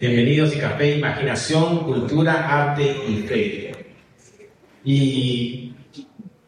[0.00, 3.72] Bienvenidos a Café, Imaginación, Cultura, Arte y Fe.
[4.84, 5.72] Y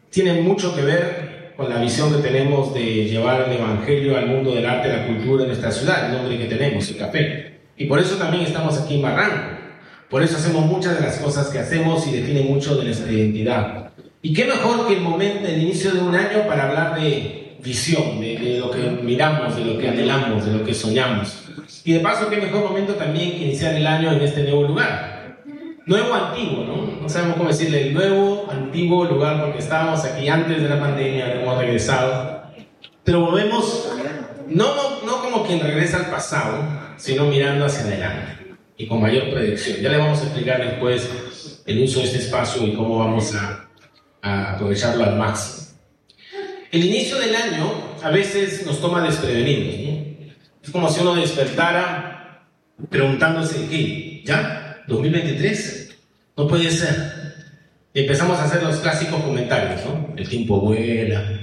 [0.08, 4.54] tiene mucho que ver con la visión que tenemos de llevar el Evangelio al mundo
[4.54, 7.58] del arte y la cultura en nuestra ciudad, el nombre que tenemos, el café.
[7.76, 9.58] Y por eso también estamos aquí en Barranco.
[10.08, 13.90] Por eso hacemos muchas de las cosas que hacemos y define mucho de nuestra identidad.
[14.22, 18.20] Y qué mejor que el momento, el inicio de un año para hablar de visión,
[18.20, 21.49] de, lo que miramos, de lo que anhelamos, de lo que soñamos.
[21.84, 25.40] Y de paso, qué mejor momento también que iniciar el año en este nuevo lugar.
[25.86, 27.00] Nuevo antiguo, ¿no?
[27.02, 31.34] No sabemos cómo decirle, el nuevo antiguo lugar porque estábamos aquí antes de la pandemia,
[31.34, 32.42] hemos regresado.
[33.02, 33.90] Pero volvemos,
[34.48, 36.62] no, no, no como quien regresa al pasado,
[36.96, 38.40] sino mirando hacia adelante
[38.80, 39.78] y con mayor predicción.
[39.82, 41.08] Ya le vamos a explicar después
[41.66, 43.68] el uso de este espacio y cómo vamos a,
[44.22, 45.66] a aprovecharlo al máximo.
[46.72, 49.80] El inicio del año a veces nos toma desprevenidos.
[49.80, 49.89] ¿no?
[50.62, 52.46] Es como si uno despertara
[52.88, 54.22] preguntándose, ¿qué?
[54.24, 54.84] ¿Ya?
[54.86, 55.94] ¿2023?
[56.36, 57.30] No puede ser.
[57.92, 60.14] Y empezamos a hacer los clásicos comentarios, ¿no?
[60.16, 61.40] El tiempo vuela,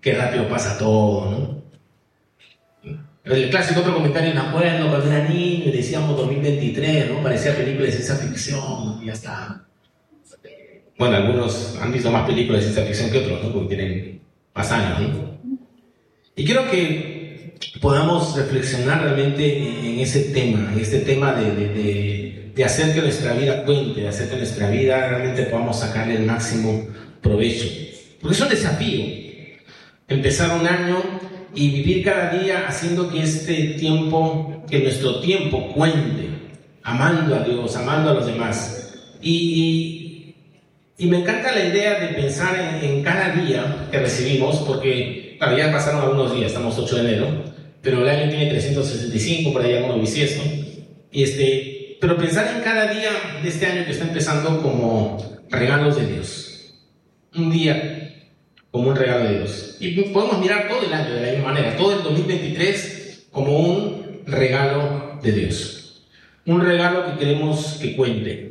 [0.00, 1.64] qué rápido pasa todo, ¿no?
[3.24, 7.22] El clásico otro comentario, me acuerdo cuando era niño decíamos 2023, ¿no?
[7.22, 9.64] Parecía película de ciencia ficción, y ya está.
[10.98, 13.52] Bueno, algunos han visto más películas de ciencia ficción que otros, ¿no?
[13.52, 14.20] Porque tienen
[14.54, 15.58] más años, ¿no?
[16.36, 17.13] Y quiero que
[17.80, 23.34] podamos reflexionar realmente en ese tema, en este tema de, de, de, hacer que nuestra
[23.34, 26.86] vida cuente, de hacer que nuestra vida realmente podamos sacarle el máximo
[27.20, 27.66] provecho.
[28.20, 29.24] Porque es un desafío
[30.08, 31.02] empezar un año
[31.54, 36.28] y vivir cada día haciendo que este tiempo, que nuestro tiempo cuente,
[36.82, 38.94] amando a Dios, amando a los demás.
[39.22, 40.34] Y,
[40.98, 46.02] y, me encanta la idea de pensar en, cada día que recibimos, porque todavía pasaron
[46.02, 47.53] algunos días, estamos 8 de enero,
[47.84, 50.42] pero el año tiene 365, por ahí alguno bisiesto.
[51.12, 53.10] Este, pero pensar en cada día
[53.42, 55.18] de este año que está empezando como
[55.50, 56.74] regalos de Dios.
[57.36, 58.14] Un día
[58.70, 59.76] como un regalo de Dios.
[59.80, 64.22] Y podemos mirar todo el año de la misma manera, todo el 2023 como un
[64.26, 66.06] regalo de Dios.
[66.46, 68.50] Un regalo que queremos que cuente,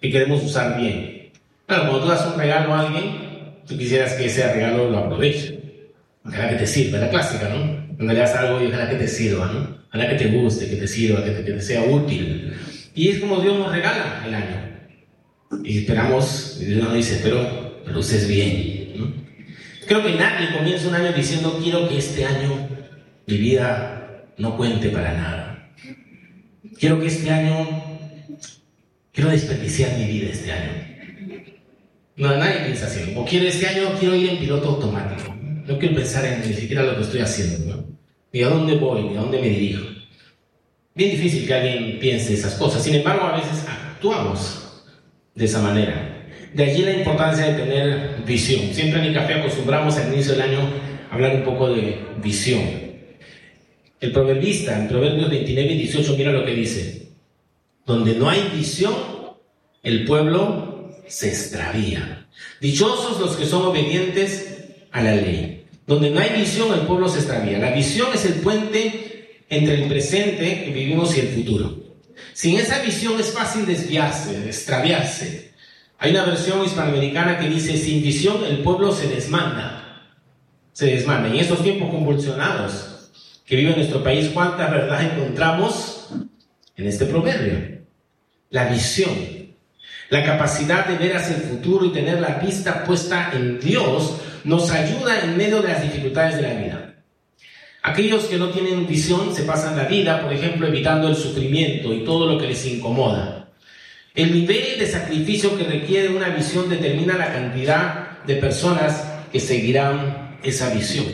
[0.00, 1.30] que queremos usar bien.
[1.66, 5.58] Claro, cuando tú das un regalo a alguien, tú quisieras que ese regalo lo aproveche.
[6.24, 7.89] Ojalá que te sirva, la clásica, ¿no?
[8.00, 9.78] Le das algo ojalá que te sirva, ¿no?
[9.88, 12.54] Ojalá que te guste, que te sirva, que te, sea útil.
[12.94, 14.70] Y es como Dios nos regala el año.
[15.62, 19.12] Y esperamos, y Dios nos dice, pero lo uses bien, ¿no?
[19.86, 22.68] Creo que nadie comienza un año diciendo quiero que este año
[23.26, 25.70] mi vida no cuente para nada.
[26.78, 27.82] Quiero que este año,
[29.12, 30.70] quiero desperdiciar mi vida este año.
[32.16, 33.12] No, nadie piensa así.
[33.16, 35.34] O quiero este año, quiero ir en piloto automático.
[35.66, 37.79] No quiero pensar en ni siquiera lo que estoy haciendo, ¿no?
[38.32, 39.84] Ni a dónde voy, ni a dónde me dirijo.
[40.94, 42.82] Bien difícil que alguien piense esas cosas.
[42.82, 44.84] Sin embargo, a veces actuamos
[45.34, 46.26] de esa manera.
[46.54, 48.72] De allí la importancia de tener visión.
[48.72, 50.60] Siempre en el café acostumbramos al inicio del año
[51.10, 52.60] a hablar un poco de visión.
[54.00, 57.08] El proverbista, en Proverbios 29 y 18, mira lo que dice.
[57.86, 58.94] Donde no hay visión,
[59.82, 62.26] el pueblo se extravía.
[62.60, 65.59] Dichosos los que son obedientes a la ley.
[65.90, 67.58] Donde no hay visión, el pueblo se extravía.
[67.58, 71.80] La visión es el puente entre el presente que vivimos y el futuro.
[72.32, 75.52] Sin esa visión es fácil desviarse, extraviarse.
[75.98, 80.06] Hay una versión hispanoamericana que dice, sin visión el pueblo se desmanda.
[80.72, 81.28] Se desmanda.
[81.28, 83.10] Y en estos tiempos convulsionados
[83.44, 86.08] que vive nuestro país, ¿cuánta verdad encontramos
[86.76, 87.80] en este proverbio?
[88.50, 89.10] La visión.
[90.08, 94.70] La capacidad de ver hacia el futuro y tener la vista puesta en Dios nos
[94.70, 96.94] ayuda en medio de las dificultades de la vida.
[97.82, 102.04] Aquellos que no tienen visión se pasan la vida, por ejemplo, evitando el sufrimiento y
[102.04, 103.48] todo lo que les incomoda.
[104.14, 110.38] El nivel de sacrificio que requiere una visión determina la cantidad de personas que seguirán
[110.42, 111.06] esa visión.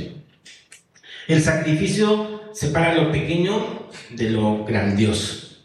[1.28, 5.58] El sacrificio separa lo pequeño de lo grandioso.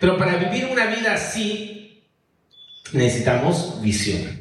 [0.00, 2.02] Pero para vivir una vida así
[2.92, 4.37] necesitamos visión.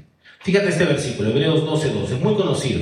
[0.47, 2.79] Fíjate este versículo, Hebreos 12:12, es muy conocido.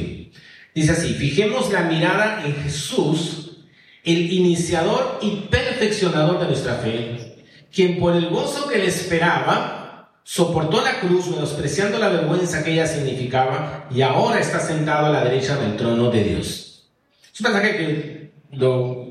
[0.76, 3.58] Dice así, fijemos la mirada en Jesús,
[4.04, 7.34] el iniciador y perfeccionador de nuestra fe
[7.74, 12.86] quien por el gozo que le esperaba, soportó la cruz menospreciando la vergüenza que ella
[12.86, 16.88] significaba y ahora está sentado a la derecha del trono de Dios.
[17.34, 19.08] Es un pasaje que lo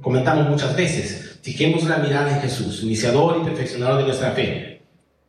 [0.00, 1.40] comentamos muchas veces.
[1.42, 4.75] Fijemos la mirada en Jesús, iniciador y perfeccionador de nuestra fe,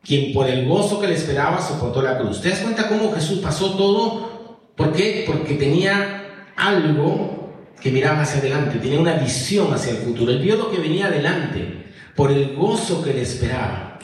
[0.08, 2.40] quien por el gozo que le esperaba soportó la cruz.
[2.40, 4.70] ¿Te das cuenta cómo Jesús pasó todo?
[4.74, 5.24] ¿Por qué?
[5.26, 10.32] Porque tenía algo que miraba hacia adelante, tenía una visión hacia el futuro.
[10.32, 11.84] Él vio lo que venía adelante.
[12.16, 13.98] por el gozo que le esperaba.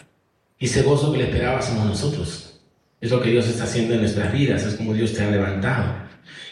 [0.59, 2.61] Y ese gozo que le esperaba somos nosotros.
[3.01, 5.97] Es lo que Dios está haciendo en nuestras vidas, es como Dios te ha levantado.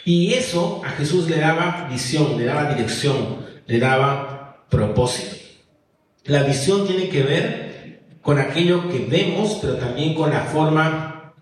[0.05, 5.37] Y eso a Jesús le daba visión, le daba dirección, le daba propósito.
[6.25, 7.62] La visión tiene que ver
[8.23, 11.35] con aquello que vemos, pero también con la forma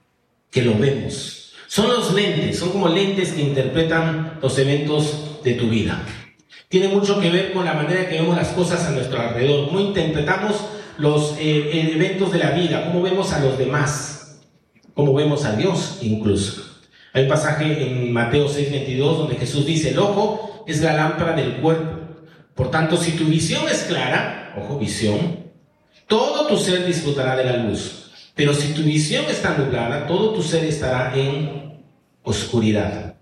[0.50, 1.52] que lo vemos.
[1.68, 6.02] Son los lentes, son como lentes que interpretan los eventos de tu vida.
[6.68, 9.80] Tiene mucho que ver con la manera que vemos las cosas a nuestro alrededor, cómo
[9.80, 10.56] interpretamos
[10.98, 14.40] los eh, eventos de la vida, cómo vemos a los demás,
[14.94, 16.62] cómo vemos a Dios incluso.
[17.12, 21.56] Hay un pasaje en Mateo 6:22 donde Jesús dice, el ojo es la lámpara del
[21.56, 21.98] cuerpo.
[22.54, 25.39] Por tanto, si tu visión es clara, ojo, visión,
[26.10, 28.10] todo tu ser disfrutará de la luz.
[28.34, 31.78] Pero si tu visión está nublada, todo tu ser estará en
[32.24, 33.14] oscuridad.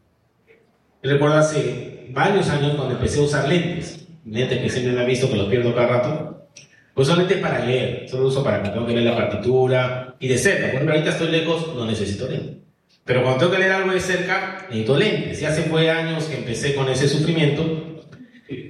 [1.03, 5.29] recuerdo hace varios años cuando empecé a usar lentes, lentes que siempre me ha visto
[5.29, 6.49] que los pierdo cada rato,
[6.95, 10.27] pues son lentes para leer, solo uso para que tengo que leer la partitura y
[10.27, 10.67] de cerca.
[10.67, 12.57] Por ejemplo, ahorita estoy lejos, no necesito lentes.
[13.05, 15.43] Pero cuando tengo que leer algo de cerca, necesito lentes.
[15.43, 17.98] Y hace fue años que empecé con ese sufrimiento.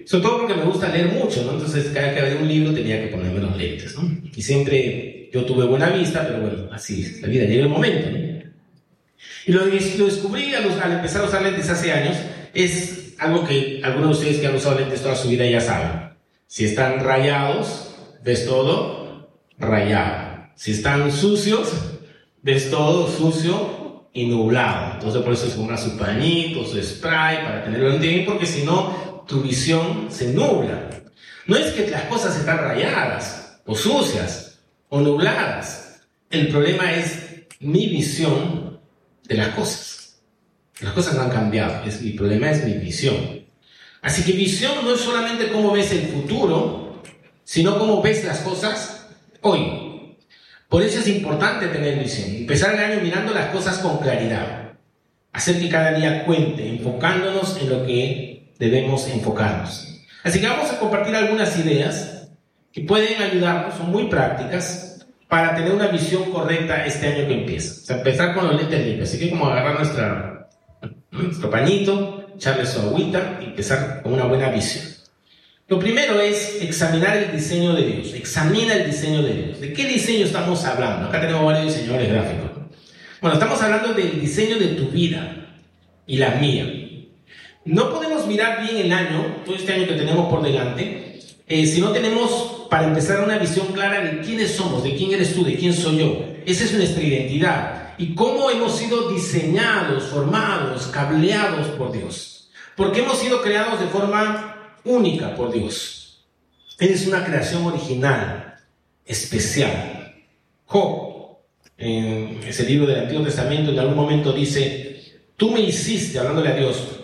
[0.07, 1.53] Sobre todo porque me gusta leer mucho, ¿no?
[1.53, 4.11] Entonces, cada que había un libro tenía que ponerme los lentes, ¿no?
[4.35, 8.11] Y siempre yo tuve buena vista, pero bueno, así es la vida, llega el momento,
[8.11, 8.29] ¿no?
[9.47, 12.17] Y lo, lo descubrí al, empezar a usar lentes hace años,
[12.55, 16.11] es algo que algunos de ustedes que han usado lentes toda su vida ya saben.
[16.47, 20.49] Si están rayados, ves todo rayado.
[20.55, 21.73] Si están sucios,
[22.43, 24.95] ves todo sucio y nublado.
[24.95, 29.08] Entonces por eso es una su pañito, su spray, para tenerlo bien, porque si no,
[29.29, 30.89] tu visión se nubla.
[31.47, 34.59] No es que las cosas están rayadas, o sucias,
[34.89, 36.01] o nubladas.
[36.31, 38.81] El problema es mi visión
[39.29, 40.21] de las cosas.
[40.81, 43.47] Las cosas no han cambiado, es, mi problema es mi visión.
[44.01, 47.03] Así que visión no es solamente cómo ves el futuro,
[47.45, 49.09] sino cómo ves las cosas
[49.43, 50.17] hoy.
[50.69, 52.31] Por eso es importante tener visión.
[52.31, 54.73] Empezar el año mirando las cosas con claridad.
[55.33, 60.05] Hacer que cada día cuente, enfocándonos en lo que debemos enfocarnos.
[60.25, 62.29] Así que vamos a compartir algunas ideas
[62.73, 64.89] que pueden ayudarnos, son muy prácticas,
[65.29, 67.83] para tener una visión correcta este año que empieza.
[67.83, 69.09] O sea, empezar con los lentes limpios.
[69.09, 70.49] Así que como agarrar nuestra,
[71.11, 74.87] nuestro pañito, echarle su agüita y empezar con una buena visión.
[75.69, 78.15] Lo primero es examinar el diseño de Dios.
[78.15, 79.61] Examina el diseño de Dios.
[79.61, 81.09] ¿De qué diseño estamos hablando?
[81.09, 82.51] Acá tenemos varios diseñadores gráficos.
[83.21, 85.47] Bueno, estamos hablando del diseño de tu vida
[86.07, 86.78] y la mía.
[87.69, 91.83] No podemos mirar bien el año, todo este año que tenemos por delante, eh, si
[91.83, 95.55] no tenemos, para empezar, una visión clara de quiénes somos, de quién eres tú, de
[95.55, 96.25] quién soy yo.
[96.47, 97.93] Esa es nuestra identidad.
[97.99, 102.49] Y cómo hemos sido diseñados, formados, cableados por Dios.
[102.75, 106.25] Porque hemos sido creados de forma única por Dios.
[106.79, 108.57] Eres una creación original,
[109.05, 110.15] especial.
[110.65, 111.37] Job,
[111.77, 116.57] en ese libro del Antiguo Testamento, en algún momento dice, tú me hiciste, hablándole a
[116.57, 116.99] Dios,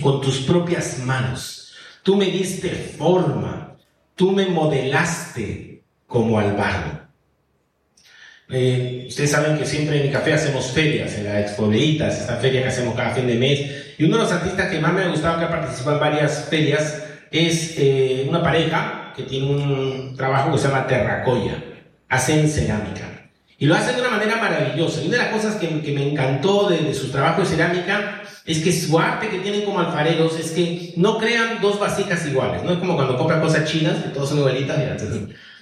[0.00, 1.74] con tus propias manos.
[2.02, 3.76] Tú me diste forma.
[4.14, 7.00] Tú me modelaste como al barro.
[8.52, 12.62] Eh, ustedes saben que siempre en mi café hacemos ferias, en la Expo esta feria
[12.62, 13.94] que hacemos cada fin de mes.
[13.96, 16.46] Y uno de los artistas que más me ha gustado que ha participado en varias
[16.50, 21.62] ferias es eh, una pareja que tiene un trabajo que se llama terracoya.
[22.08, 23.09] Hacen cerámica.
[23.60, 25.02] Y lo hacen de una manera maravillosa.
[25.02, 28.72] Y una de las cosas que, me encantó de, su trabajo de cerámica es que
[28.72, 32.64] su arte que tienen como alfareros es que no crean dos vasijas iguales.
[32.64, 34.78] No es como cuando compran cosas chinas, que todas son igualitas.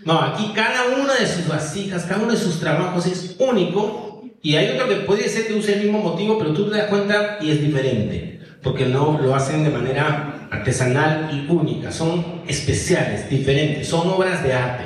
[0.05, 4.23] No, aquí cada una de sus vasijas, cada uno de sus trabajos es único.
[4.43, 6.87] Y hay otro que puede ser que use el mismo motivo, pero tú te das
[6.87, 8.40] cuenta y es diferente.
[8.62, 14.52] Porque no lo hacen de manera artesanal y única, son especiales, diferentes, son obras de
[14.52, 14.85] arte.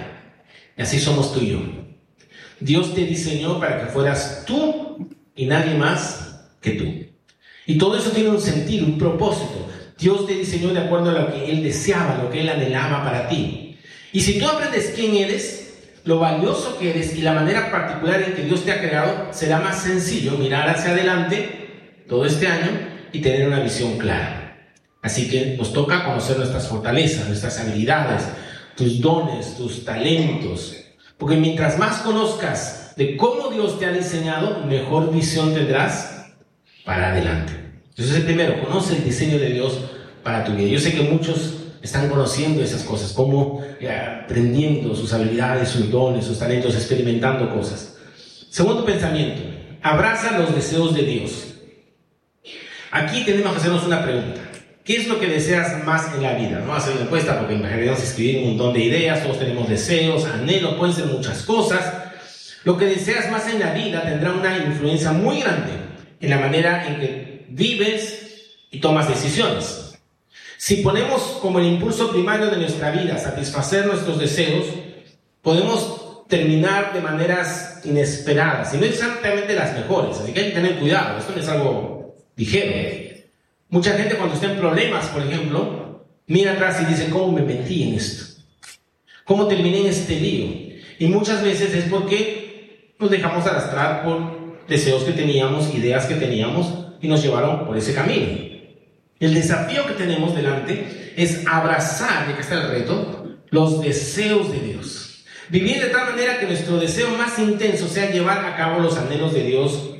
[0.78, 1.81] Y así somos tú y yo.
[2.64, 6.84] Dios te diseñó para que fueras tú y nadie más que tú.
[7.66, 9.68] Y todo eso tiene un sentido, un propósito.
[9.98, 13.28] Dios te diseñó de acuerdo a lo que Él deseaba, lo que Él anhelaba para
[13.28, 13.78] ti.
[14.12, 18.34] Y si tú aprendes quién eres, lo valioso que eres y la manera particular en
[18.34, 22.70] que Dios te ha creado, será más sencillo mirar hacia adelante todo este año
[23.12, 24.70] y tener una visión clara.
[25.02, 28.24] Así que nos toca conocer nuestras fortalezas, nuestras habilidades,
[28.76, 30.81] tus dones, tus talentos.
[31.22, 36.26] Porque mientras más conozcas de cómo Dios te ha diseñado, mejor visión tendrás
[36.84, 37.52] para adelante.
[37.90, 39.78] Entonces, el primero, conoce el diseño de Dios
[40.24, 40.66] para tu vida.
[40.66, 46.24] Yo sé que muchos están conociendo esas cosas, cómo eh, aprendiendo sus habilidades, sus dones,
[46.24, 47.98] sus talentos, experimentando cosas.
[48.50, 49.42] Segundo pensamiento,
[49.80, 51.54] abraza los deseos de Dios.
[52.90, 54.40] Aquí tenemos que hacernos una pregunta.
[54.84, 56.60] ¿Qué es lo que deseas más en la vida?
[56.60, 60.74] No hacer una encuesta porque imaginamos escribir un montón de ideas, todos tenemos deseos, anhelos,
[60.74, 61.92] pueden ser muchas cosas.
[62.64, 65.72] Lo que deseas más en la vida tendrá una influencia muy grande
[66.20, 69.98] en la manera en que vives y tomas decisiones.
[70.56, 74.66] Si ponemos como el impulso primario de nuestra vida satisfacer nuestros deseos,
[75.42, 80.18] podemos terminar de maneras inesperadas y no exactamente las mejores.
[80.18, 83.11] Así que hay que tener cuidado, esto no es algo ligero.
[83.72, 87.88] Mucha gente cuando está en problemas, por ejemplo, mira atrás y dice, ¿cómo me metí
[87.88, 88.42] en esto?
[89.24, 90.74] ¿Cómo terminé en este lío?
[90.98, 96.70] Y muchas veces es porque nos dejamos arrastrar por deseos que teníamos, ideas que teníamos
[97.00, 98.26] y nos llevaron por ese camino.
[99.18, 104.60] El desafío que tenemos delante es abrazar, de que está el reto, los deseos de
[104.60, 105.24] Dios.
[105.48, 109.32] Vivir de tal manera que nuestro deseo más intenso sea llevar a cabo los anhelos
[109.32, 109.91] de Dios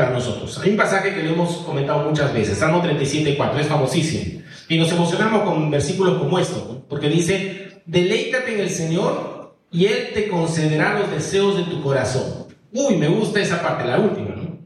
[0.00, 0.58] para nosotros.
[0.58, 4.42] Hay un pasaje que lo hemos comentado muchas veces, Salmo 37.4, es famosísimo.
[4.68, 10.10] Y nos emocionamos con versículos como esto, porque dice, deleítate en el Señor y Él
[10.14, 12.46] te concederá los deseos de tu corazón.
[12.72, 14.58] Uy, me gusta esa parte, la última, ¿no?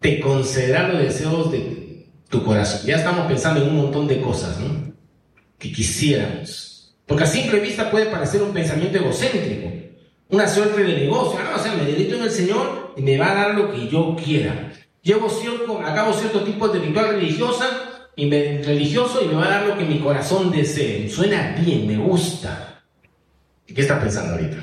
[0.00, 2.82] Te concederá los deseos de tu corazón.
[2.84, 4.92] Ya estamos pensando en un montón de cosas, ¿no?
[5.58, 6.94] Que quisiéramos.
[7.06, 9.70] Porque a simple vista puede parecer un pensamiento egocéntrico,
[10.32, 11.38] una suerte de negocio.
[11.40, 13.86] Ah, o sea, me dedico en el Señor y me va a dar lo que
[13.86, 14.72] yo quiera.
[15.02, 17.66] Llevo cierto, acabo cierto tipo de ritual religiosa
[18.16, 21.08] y me, religioso y me va a dar lo que mi corazón desee.
[21.10, 22.82] Suena bien, me gusta.
[23.66, 24.56] ¿Qué está pensando ahorita?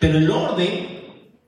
[0.00, 0.96] Pero el orden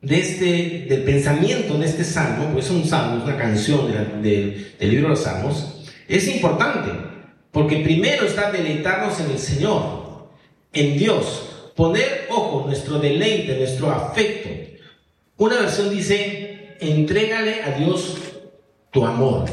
[0.02, 3.90] de este, del pensamiento de este salmo, pues es un salmo, es una canción
[4.22, 6.90] del libro de los salmos, es importante,
[7.50, 10.30] porque primero está deleitarnos en el Señor,
[10.72, 11.47] en Dios,
[11.78, 14.48] poner, ojo, nuestro deleite, nuestro afecto.
[15.36, 18.16] Una versión dice, entrégale a Dios
[18.90, 19.48] tu amor.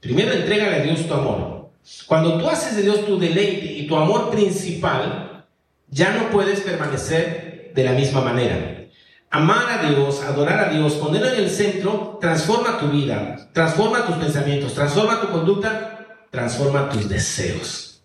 [0.00, 1.70] Primero entrégale a Dios tu amor.
[2.08, 5.46] Cuando tú haces de Dios tu deleite y tu amor principal,
[5.88, 8.88] ya no puedes permanecer de la misma manera.
[9.30, 14.16] Amar a Dios, adorar a Dios, ponerlo en el centro, transforma tu vida, transforma tus
[14.16, 18.02] pensamientos, transforma tu conducta, transforma tus deseos.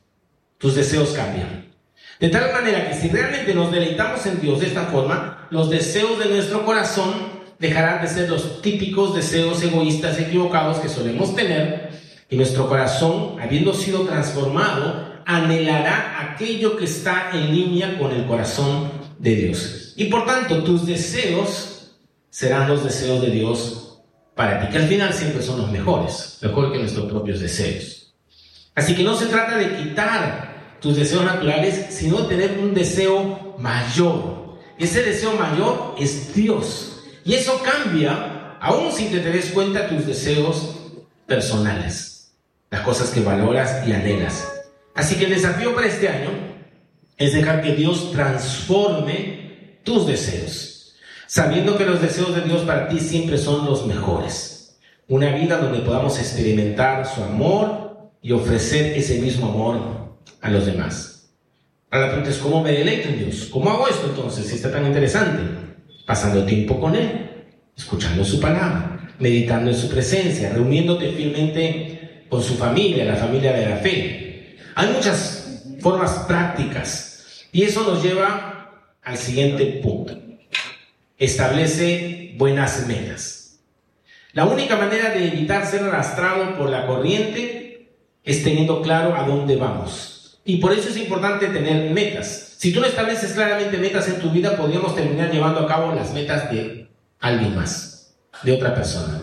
[0.60, 1.66] Tus deseos cambian.
[2.20, 6.18] De tal manera que si realmente nos deleitamos en Dios de esta forma, los deseos
[6.18, 11.90] de nuestro corazón dejarán de ser los típicos deseos egoístas equivocados que solemos tener
[12.30, 18.92] y nuestro corazón, habiendo sido transformado, anhelará aquello que está en línea con el corazón
[19.20, 19.94] de Dios.
[19.96, 21.98] Y por tanto, tus deseos
[22.30, 24.02] serán los deseos de Dios
[24.36, 28.14] para ti, que al final siempre son los mejores, mejor que nuestros propios deseos.
[28.74, 30.55] Así que no se trata de quitar
[30.86, 34.60] tus deseos naturales, sino tener un deseo mayor.
[34.78, 37.02] Ese deseo mayor es Dios.
[37.24, 40.76] Y eso cambia, aún que te des cuenta, tus deseos
[41.26, 42.36] personales,
[42.70, 44.48] las cosas que valoras y anhelas.
[44.94, 46.30] Así que el desafío para este año
[47.18, 50.94] es dejar que Dios transforme tus deseos,
[51.26, 54.78] sabiendo que los deseos de Dios para ti siempre son los mejores.
[55.08, 59.95] Una vida donde podamos experimentar su amor y ofrecer ese mismo amor
[60.46, 61.32] a los demás.
[61.90, 63.48] Ahora la pregunta es, ¿cómo me deleito en Dios?
[63.52, 65.42] ¿Cómo hago esto entonces si está tan interesante?
[66.06, 67.32] Pasando tiempo con Él,
[67.76, 73.70] escuchando su palabra, meditando en su presencia, reuniéndote fielmente con su familia, la familia de
[73.70, 74.58] la fe.
[74.76, 80.16] Hay muchas formas prácticas y eso nos lleva al siguiente punto.
[81.18, 83.62] Establece buenas metas.
[84.34, 87.90] La única manera de evitar ser arrastrado por la corriente
[88.24, 90.15] es teniendo claro a dónde vamos.
[90.48, 92.54] Y por eso es importante tener metas.
[92.58, 96.14] Si tú no estableces claramente metas en tu vida, podríamos terminar llevando a cabo las
[96.14, 96.88] metas de
[97.20, 99.20] alguien más, de otra persona.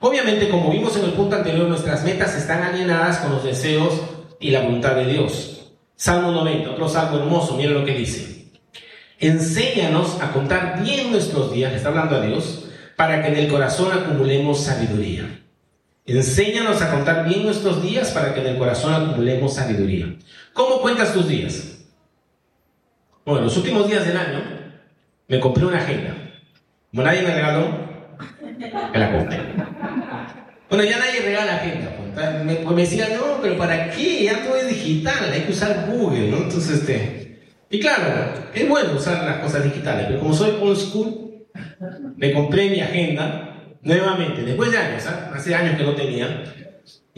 [0.00, 3.94] Obviamente, como vimos en el punto anterior, nuestras metas están alienadas con los deseos
[4.38, 5.72] y la voluntad de Dios.
[5.96, 8.52] Salmo 90, otro salmo hermoso, mira lo que dice.
[9.18, 13.90] Enséñanos a contar bien nuestros días, está hablando a Dios, para que en el corazón
[13.90, 15.40] acumulemos sabiduría.
[16.06, 20.14] Enséñanos a contar bien nuestros días para que en el corazón acumulemos sabiduría.
[20.58, 21.86] ¿Cómo cuentas tus días?
[23.24, 24.42] Bueno, los últimos días del año
[25.28, 26.16] me compré una agenda.
[26.90, 27.78] Como nadie me regaló,
[28.92, 29.38] me la compré.
[30.68, 31.96] Bueno, ya nadie regala agenda.
[32.12, 34.24] Pues, me, pues decía, no, pero ¿para qué?
[34.24, 36.36] Ya todo es digital, hay que usar Google.
[36.36, 37.38] Entonces, este,
[37.70, 38.04] y claro,
[38.52, 41.46] es bueno usar las cosas digitales, pero como soy old school,
[42.16, 45.30] me compré mi agenda nuevamente, después de años, ¿ah?
[45.32, 46.42] hace años que no tenía.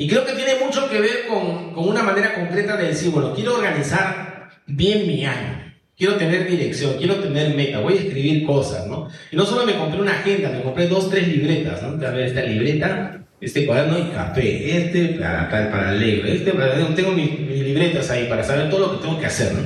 [0.00, 3.34] Y creo que tiene mucho que ver con, con una manera concreta de decir, bueno,
[3.34, 5.74] quiero organizar bien mi año.
[5.94, 9.10] Quiero tener dirección, quiero tener meta, voy a escribir cosas, ¿no?
[9.30, 11.88] Y no solo me compré una agenda, me compré dos, tres libretas, ¿no?
[12.06, 16.94] A ver, esta libreta este cuaderno y café, este para, para, para leer, este para,
[16.94, 19.60] tengo mis, libretas ahí para saber todo lo que tengo que hacer, ¿no?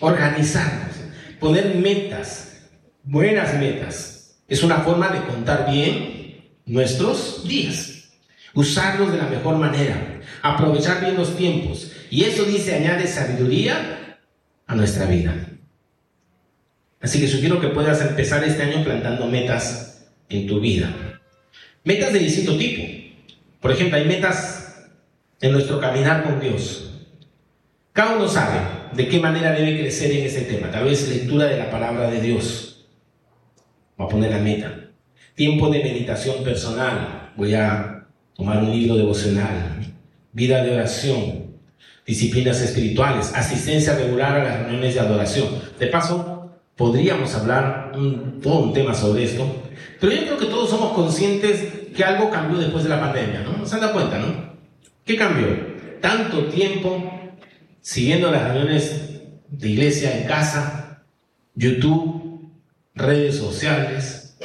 [0.00, 0.96] Organizarnos,
[1.40, 2.68] poner metas,
[3.04, 4.36] buenas metas.
[4.48, 7.91] Es una forma de contar bien nuestros días,
[8.54, 11.92] usarlos de la mejor manera, aprovechar bien los tiempos.
[12.10, 14.18] Y eso dice, añade sabiduría
[14.66, 15.34] a nuestra vida.
[17.00, 21.20] Así que sugiero que puedas empezar este año plantando metas en tu vida.
[21.84, 22.82] Metas de distinto tipo.
[23.60, 24.88] Por ejemplo, hay metas
[25.40, 26.92] en nuestro caminar con Dios.
[27.92, 28.60] Cada uno sabe
[28.94, 30.70] de qué manera debe crecer en ese tema.
[30.70, 32.86] Tal vez lectura de la palabra de Dios.
[33.96, 34.90] Voy a poner la meta.
[35.34, 37.32] Tiempo de meditación personal.
[37.36, 37.91] Voy a
[38.34, 39.94] tomar un libro devocional.
[40.32, 41.52] Vida de oración.
[42.06, 43.32] Disciplinas espirituales.
[43.34, 45.48] Asistencia regular a las reuniones de adoración.
[45.78, 46.32] De paso,
[46.76, 49.46] podríamos hablar un, todo un tema sobre esto,
[50.00, 53.64] pero yo creo que todos somos conscientes que algo cambió después de la pandemia, ¿no?
[53.66, 54.52] ¿Se han dado cuenta, no?
[55.04, 55.46] ¿Qué cambió?
[56.00, 57.12] Tanto tiempo
[57.80, 61.04] siguiendo las reuniones de iglesia en casa,
[61.54, 62.50] YouTube,
[62.94, 64.36] redes sociales,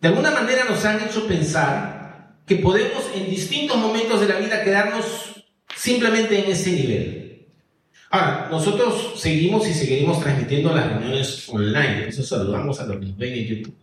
[0.00, 1.95] de alguna manera nos han hecho pensar
[2.46, 5.04] que podemos en distintos momentos de la vida quedarnos
[5.74, 7.46] simplemente en ese nivel.
[8.10, 12.06] Ahora, nosotros seguimos y seguiremos transmitiendo las reuniones online.
[12.08, 13.74] Eso saludamos a los que nos ven en YouTube.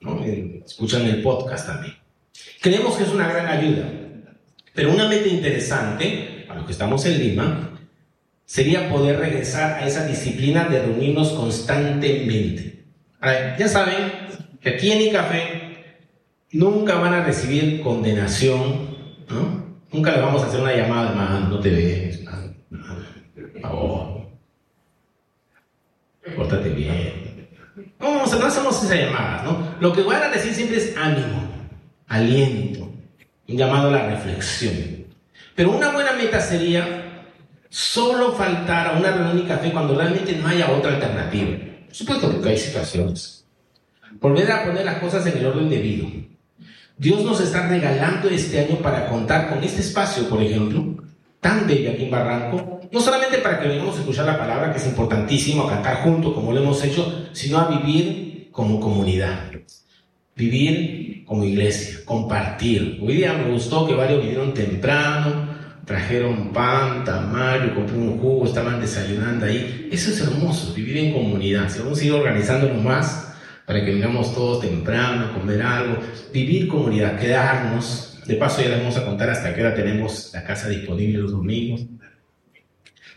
[0.00, 0.24] ¿no?
[0.64, 1.94] Escuchan el podcast también.
[2.60, 3.90] Creemos que es una gran ayuda.
[4.74, 7.80] Pero una meta interesante, para los que estamos en Lima,
[8.44, 12.84] sería poder regresar a esa disciplina de reunirnos constantemente.
[13.18, 14.12] Ahora, ya saben
[14.60, 15.75] que aquí en Icafé
[16.56, 18.96] nunca van a recibir condenación,
[19.28, 19.66] ¿no?
[19.92, 24.26] Nunca le vamos a hacer una llamada, hermano, no te ves, por favor.
[26.34, 27.48] Pórtate bien.
[28.00, 29.76] No, no hacemos esas llamadas, ¿no?
[29.80, 31.48] Lo que voy a decir siempre es ánimo,
[32.08, 32.90] aliento,
[33.48, 35.06] un llamado a la reflexión.
[35.54, 37.24] Pero una buena meta sería
[37.68, 41.58] solo faltar a una reunión y café cuando realmente no haya otra alternativa.
[41.86, 43.46] Por supuesto, porque hay situaciones.
[44.20, 46.08] Volver a poner las cosas en el orden debido.
[46.98, 50.96] Dios nos está regalando este año para contar con este espacio, por ejemplo,
[51.40, 54.78] tan bello aquí en Barranco, no solamente para que vengamos a escuchar la palabra, que
[54.78, 59.50] es importantísimo, a cantar juntos como lo hemos hecho, sino a vivir como comunidad,
[60.34, 62.98] vivir como iglesia, compartir.
[63.02, 65.54] Hoy día me gustó que varios vinieron temprano,
[65.84, 69.90] trajeron pan, tamaño, compré un jugo, estaban desayunando ahí.
[69.92, 71.68] Eso es hermoso, vivir en comunidad.
[71.68, 73.25] Si vamos a ir organizándonos más
[73.66, 75.98] para que vengamos todos temprano a comer algo,
[76.32, 78.18] vivir comunidad, quedarnos.
[78.26, 81.32] De paso ya les vamos a contar hasta qué hora tenemos la casa disponible los
[81.32, 81.86] domingos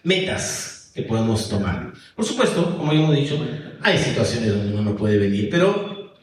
[0.03, 1.93] metas que podemos tomar.
[2.15, 3.39] Por supuesto, como ya hemos dicho,
[3.81, 6.15] hay situaciones donde uno no puede venir, pero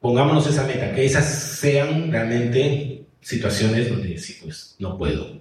[0.00, 5.40] pongámonos esa meta, que esas sean realmente situaciones donde sí, pues no puedo.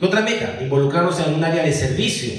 [0.00, 2.32] Otra meta, involucrarnos en un área de servicio.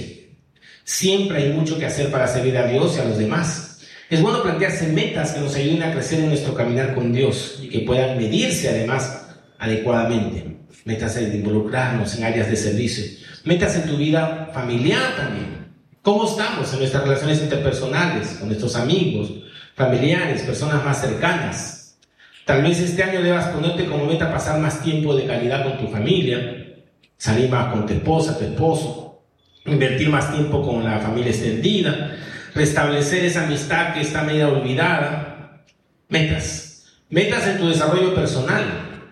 [0.84, 3.65] Siempre hay mucho que hacer para servir a Dios y a los demás.
[4.08, 7.70] Es bueno plantearse metas que nos ayuden a crecer en nuestro caminar con Dios y
[7.70, 10.58] que puedan medirse además adecuadamente.
[10.84, 13.04] Metas de involucrarnos en áreas de servicio.
[13.46, 15.66] Metas en tu vida familiar también.
[16.04, 19.32] ¿Cómo estamos en nuestras relaciones interpersonales, con nuestros amigos,
[19.74, 21.98] familiares, personas más cercanas?
[22.46, 25.92] Tal vez este año debas ponerte como meta pasar más tiempo de calidad con tu
[25.92, 26.76] familia,
[27.18, 29.24] salir más con tu esposa, tu esposo,
[29.66, 32.16] invertir más tiempo con la familia extendida,
[32.56, 35.64] restablecer esa amistad que está media olvidada.
[36.10, 36.86] Metas.
[37.10, 39.12] Metas en tu desarrollo personal.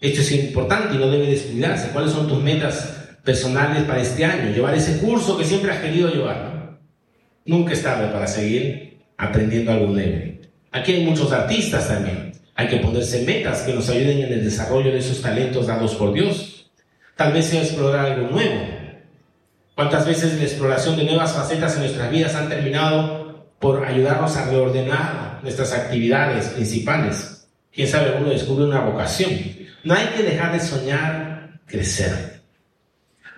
[0.00, 1.88] Esto es importante y no debe descuidarse.
[1.88, 2.94] ¿Cuáles son tus metas
[3.24, 6.78] personales para este año, llevar ese curso que siempre has querido llevar.
[7.46, 10.34] Nunca es tarde para seguir aprendiendo algo nuevo.
[10.70, 12.32] Aquí hay muchos artistas también.
[12.54, 16.12] Hay que ponerse metas que nos ayuden en el desarrollo de esos talentos dados por
[16.12, 16.70] Dios.
[17.16, 18.83] Tal vez sea explorar algo nuevo.
[19.74, 24.46] ¿Cuántas veces la exploración de nuevas facetas en nuestras vidas han terminado por ayudarnos a
[24.46, 27.48] reordenar nuestras actividades principales?
[27.72, 29.32] Quién sabe, uno descubre una vocación.
[29.82, 32.40] No hay que dejar de soñar, crecer.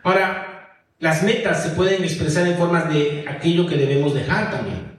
[0.02, 4.96] Ahora, las metas se pueden expresar en formas de aquello que debemos dejar también.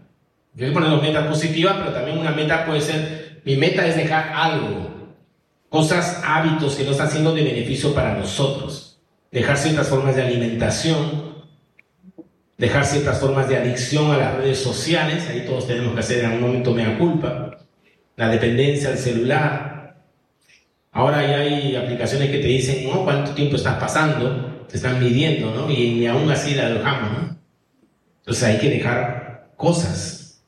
[0.55, 4.31] Yo poner una meta positiva, pero también una meta puede ser, mi meta es dejar
[4.33, 5.15] algo,
[5.69, 8.99] cosas, hábitos que no están siendo de beneficio para nosotros.
[9.31, 11.26] Dejar ciertas formas de alimentación,
[12.57, 16.25] dejar ciertas formas de adicción a las redes sociales, ahí todos tenemos que hacer en
[16.25, 17.57] algún momento mea culpa,
[18.15, 19.95] la dependencia del celular.
[20.91, 23.03] Ahora ya hay aplicaciones que te dicen, ¿no?
[23.03, 24.57] ¿Cuánto tiempo estás pasando?
[24.67, 25.71] te están midiendo, ¿no?
[25.71, 27.37] Y, aún así la dejamos, ¿no?
[28.19, 30.43] Entonces hay que dejar cosas.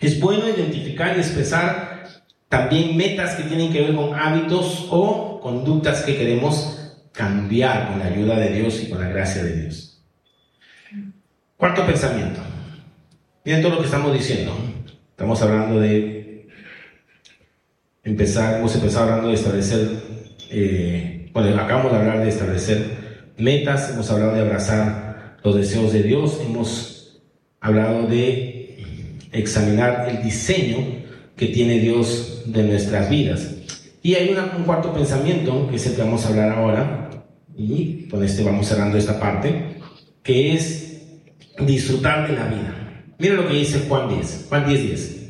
[0.00, 2.04] Es bueno identificar y expresar
[2.48, 8.06] también metas que tienen que ver con hábitos o conductas que queremos cambiar con la
[8.06, 9.91] ayuda de Dios y con la gracia de Dios.
[11.62, 12.40] Cuarto pensamiento.
[13.44, 14.52] Miren todo lo que estamos diciendo.
[15.10, 16.48] Estamos hablando de
[18.02, 19.88] empezar, hemos empezado hablando de establecer,
[20.50, 26.02] eh, bueno, acabamos de hablar de establecer metas, hemos hablado de abrazar los deseos de
[26.02, 27.22] Dios, hemos
[27.60, 30.78] hablado de examinar el diseño
[31.36, 33.54] que tiene Dios de nuestras vidas.
[34.02, 37.10] Y hay un cuarto pensamiento, que es el que vamos a hablar ahora,
[37.56, 39.76] y con este vamos cerrando esta parte,
[40.24, 40.91] que es
[41.58, 43.04] disfrutar de la vida.
[43.18, 45.22] Mira lo que dice Juan 10, Juan 10, 10.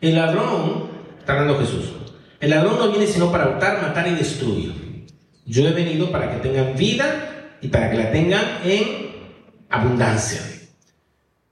[0.00, 1.92] El ladrón, está hablando Jesús,
[2.40, 5.06] el ladrón no viene sino para hurtar, matar y destruir.
[5.44, 9.10] Yo he venido para que tengan vida y para que la tengan en
[9.68, 10.40] abundancia.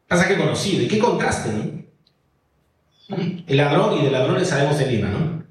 [0.07, 3.17] Pasa que conocido, y qué contraste, ¿no?
[3.47, 5.45] El ladrón y de ladrones sabemos en Lima, ¿no?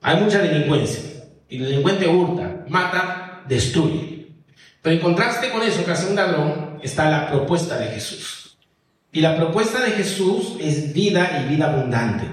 [0.00, 1.24] Hay mucha delincuencia.
[1.48, 4.28] Y el delincuente hurta, mata, destruye.
[4.82, 8.58] Pero en contraste con eso que hace un ladrón está la propuesta de Jesús.
[9.10, 12.26] Y la propuesta de Jesús es vida y vida abundante.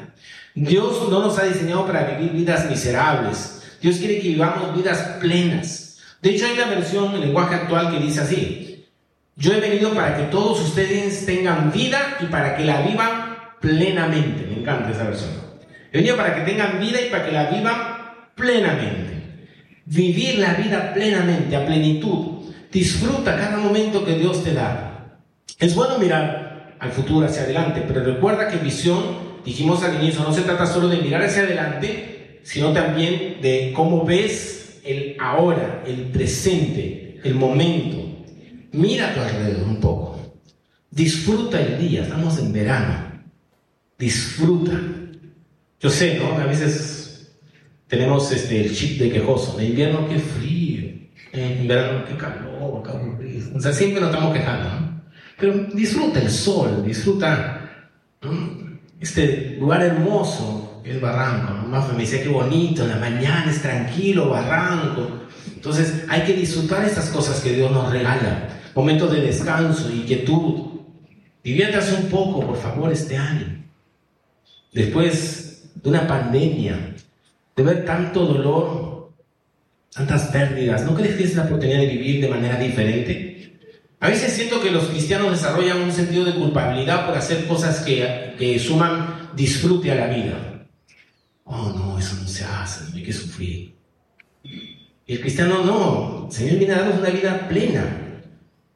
[0.54, 3.62] Dios no nos ha diseñado para vivir vidas miserables.
[3.82, 5.98] Dios quiere que vivamos vidas plenas.
[6.22, 8.86] De hecho, hay una versión en lenguaje actual que dice así.
[9.36, 14.46] Yo he venido para que todos ustedes tengan vida y para que la vivan plenamente.
[14.48, 15.32] Me encanta esa versión.
[15.92, 17.78] He venido para que tengan vida y para que la vivan
[18.36, 19.48] plenamente.
[19.86, 22.41] Vivir la vida plenamente, a plenitud.
[22.72, 25.20] Disfruta cada momento que Dios te da.
[25.60, 29.04] Es bueno mirar al futuro, hacia adelante, pero recuerda que visión,
[29.46, 34.06] dijimos al inicio, no se trata solo de mirar hacia adelante, sino también de cómo
[34.06, 37.98] ves el ahora, el presente, el momento.
[38.72, 40.20] Mira a tu alrededor un poco.
[40.90, 43.12] Disfruta el día, estamos en verano
[44.02, 44.82] disfruta.
[45.80, 46.34] Yo sé, ¿no?
[46.38, 47.32] A veces
[47.88, 49.60] tenemos este, el chip de quejoso.
[49.60, 50.81] En invierno, qué frío.
[51.34, 53.52] En verano, qué calor, qué aburrido.
[53.56, 55.02] O sea, siempre nos estamos quejando, ¿no?
[55.38, 57.88] Pero disfruta el sol, disfruta
[59.00, 61.68] este lugar hermoso que es Barranco, ¿no?
[61.68, 65.08] Mafe me decía qué bonito, en la mañana es tranquilo, Barranco.
[65.56, 68.50] Entonces hay que disfrutar estas cosas que Dios nos regala.
[68.76, 70.70] Momentos de descanso y quietud.
[71.44, 73.62] Diviértase un poco, por favor, este año
[74.72, 76.96] después de una pandemia,
[77.56, 78.91] de ver tanto dolor,
[79.94, 83.60] tantas pérdidas, ¿no crees que es la oportunidad de vivir de manera diferente?
[84.00, 88.34] A veces siento que los cristianos desarrollan un sentido de culpabilidad por hacer cosas que,
[88.38, 90.66] que suman disfrute a la vida.
[91.44, 93.76] Oh, no, eso no se hace, no hay que sufrir.
[95.06, 97.98] El cristiano no, el Señor viene a darnos una vida plena.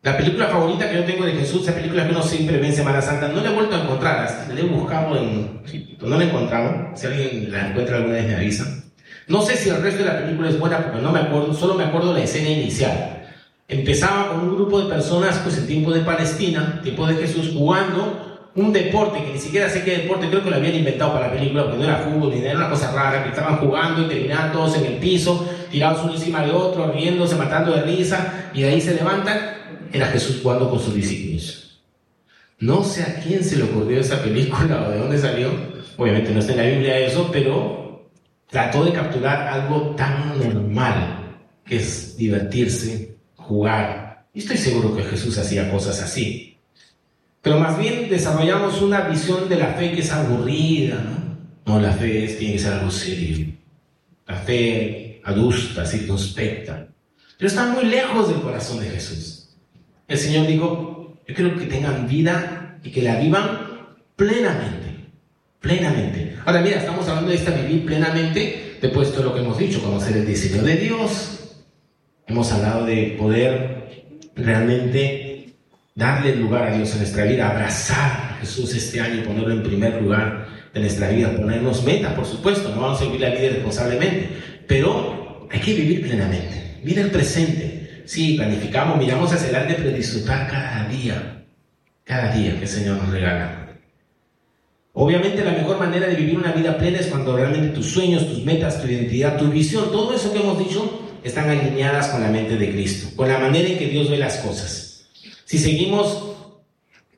[0.04, 2.76] La película favorita que yo tengo de Jesús, esa película que uno siempre ve en
[2.76, 5.62] Semana Santa, no la he vuelto a encontrar, la he buscado en...
[6.00, 8.85] no la he encontrado, si alguien la encuentra alguna vez me avisa.
[9.28, 11.74] No sé si el resto de la película es buena porque no me acuerdo, solo
[11.74, 13.28] me acuerdo la escena inicial.
[13.68, 18.50] Empezaba con un grupo de personas, pues en tiempo de Palestina, tiempo de Jesús, jugando
[18.56, 21.34] un deporte que ni siquiera sé qué deporte, creo que lo habían inventado para la
[21.34, 24.54] película, porque no era fútbol ni era una cosa rara, que estaban jugando y terminaban
[24.54, 28.70] todos en el piso, tirados uno encima de otro, riéndose, matando de risa, y de
[28.70, 29.56] ahí se levantan
[29.92, 31.82] era Jesús jugando con sus discípulos.
[32.60, 35.50] No sé a quién se le ocurrió esa película o de dónde salió.
[35.98, 37.85] Obviamente no está en la Biblia eso, pero
[38.50, 44.28] trató de capturar algo tan normal que es divertirse, jugar.
[44.34, 46.58] Y estoy seguro que Jesús hacía cosas así.
[47.42, 51.26] Pero más bien desarrollamos una visión de la fe que es aburrida, ¿no?
[51.66, 53.48] No, la fe tiene que ser algo serio.
[54.28, 56.88] La fe adusta, circunspecta.
[57.38, 59.50] Pero está muy lejos del corazón de Jesús.
[60.08, 65.10] El Señor dijo, yo quiero que tengan vida y que la vivan plenamente,
[65.60, 66.25] plenamente.
[66.46, 70.16] Ahora mira, estamos hablando de esta vivir plenamente, después de lo que hemos dicho, conocer
[70.16, 71.56] el diseño de Dios.
[72.28, 75.56] Hemos hablado de poder realmente
[75.96, 79.64] darle lugar a Dios en nuestra vida, abrazar a Jesús este año y ponerlo en
[79.64, 83.50] primer lugar de nuestra vida, ponernos metas, por supuesto, no vamos a vivir la vida
[83.50, 84.30] responsablemente,
[84.68, 90.48] pero hay que vivir plenamente, vivir el presente, sí, planificamos, miramos hacia adelante, pero disfrutar
[90.48, 91.44] cada día,
[92.04, 93.65] cada día que el Señor nos regala.
[94.98, 98.46] Obviamente la mejor manera de vivir una vida plena es cuando realmente tus sueños, tus
[98.46, 102.56] metas, tu identidad, tu visión, todo eso que hemos dicho, están alineadas con la mente
[102.56, 105.10] de Cristo, con la manera en que Dios ve las cosas.
[105.44, 106.24] Si seguimos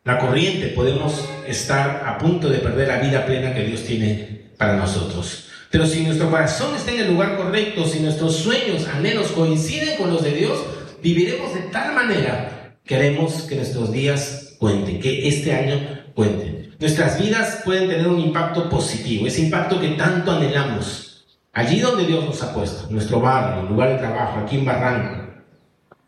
[0.04, 4.76] la corriente, podemos estar a punto de perder la vida plena que Dios tiene para
[4.76, 5.46] nosotros.
[5.70, 10.12] Pero si nuestro corazón está en el lugar correcto, si nuestros sueños, anhelos coinciden con
[10.12, 10.58] los de Dios,
[11.04, 15.80] viviremos de tal manera que haremos que nuestros días cuenten, que este año
[16.16, 16.57] cuenten.
[16.80, 21.26] Nuestras vidas pueden tener un impacto positivo, ese impacto que tanto anhelamos.
[21.52, 25.24] Allí donde Dios nos ha puesto, nuestro barrio, lugar de trabajo, aquí en Barranco,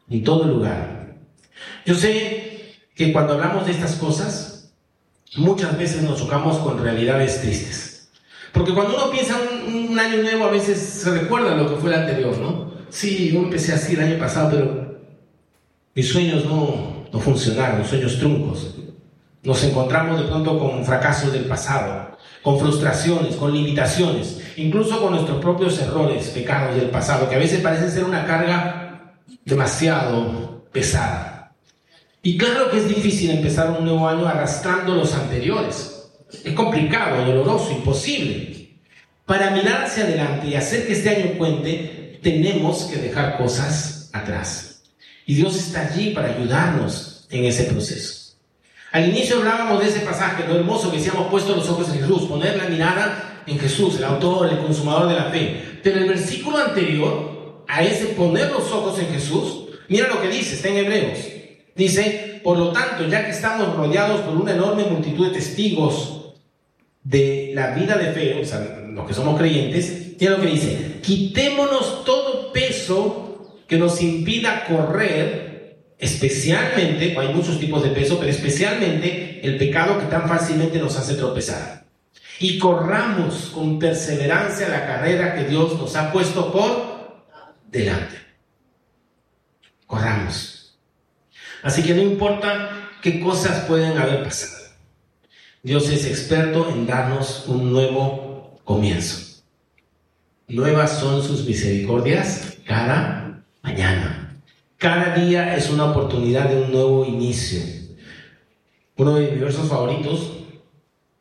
[0.08, 1.16] en todo lugar.
[1.86, 4.72] Yo sé que cuando hablamos de estas cosas,
[5.38, 8.12] muchas veces nos chocamos con realidades tristes.
[8.54, 11.90] Porque cuando uno piensa un, un año nuevo, a veces se recuerda lo que fue
[11.90, 12.72] el anterior, ¿no?
[12.90, 15.00] Sí, yo empecé así el año pasado, pero
[15.96, 18.79] mis sueños no, no funcionaron, sueños truncos.
[19.44, 25.40] Nos encontramos de pronto con fracasos del pasado, con frustraciones, con limitaciones, incluso con nuestros
[25.40, 31.54] propios errores, pecados del pasado, que a veces parecen ser una carga demasiado pesada.
[32.22, 36.12] Y claro que es difícil empezar un nuevo año arrastrando los anteriores.
[36.44, 38.78] Es complicado, doloroso, imposible.
[39.26, 44.82] Para mirar hacia adelante y hacer que este año cuente, tenemos que dejar cosas atrás.
[45.26, 48.19] Y Dios está allí para ayudarnos en ese proceso.
[48.92, 52.00] Al inicio hablábamos de ese pasaje, lo hermoso que se hemos puesto los ojos en
[52.02, 55.80] Jesús, poner la mirada en Jesús, el autor, el consumador de la fe.
[55.84, 60.56] Pero el versículo anterior, a ese poner los ojos en Jesús, mira lo que dice,
[60.56, 61.20] está en Hebreos.
[61.76, 66.34] Dice, por lo tanto, ya que estamos rodeados por una enorme multitud de testigos
[67.04, 71.00] de la vida de fe, o sea, los que somos creyentes, mira lo que dice,
[71.02, 75.49] quitémonos todo peso que nos impida correr,
[76.00, 81.16] especialmente, hay muchos tipos de peso, pero especialmente el pecado que tan fácilmente nos hace
[81.16, 81.86] tropezar.
[82.40, 87.26] Y corramos con perseverancia la carrera que Dios nos ha puesto por
[87.70, 88.16] delante.
[89.86, 90.80] Corramos.
[91.62, 94.70] Así que no importa qué cosas pueden haber pasado.
[95.62, 99.42] Dios es experto en darnos un nuevo comienzo.
[100.48, 104.29] Nuevas son sus misericordias cada mañana.
[104.80, 107.60] Cada día es una oportunidad de un nuevo inicio.
[108.96, 110.32] Uno de mis versos favoritos,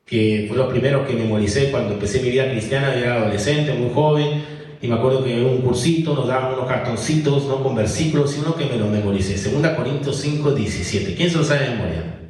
[0.07, 3.93] que fue lo primero que memoricé cuando empecé mi vida cristiana, yo era adolescente, muy
[3.93, 4.45] joven,
[4.81, 7.61] y me acuerdo que en un cursito nos daban unos cartoncitos, ¿no?
[7.61, 11.17] Con versículos, y uno que me lo memoricé, 2 Corintios 5, 17.
[11.17, 12.21] ¿Quién se lo sabe de memoria?